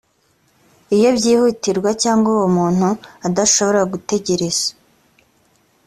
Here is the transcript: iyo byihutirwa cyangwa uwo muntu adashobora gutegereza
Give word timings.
iyo 0.95 1.09
byihutirwa 1.17 1.89
cyangwa 2.03 2.27
uwo 2.35 2.47
muntu 2.57 2.87
adashobora 3.27 3.81
gutegereza 3.91 4.67